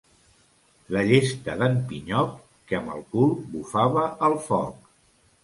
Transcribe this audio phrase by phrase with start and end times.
[0.95, 2.33] La llesta d'en Pinyoc,
[2.73, 4.91] que amb el cul bufava el foc.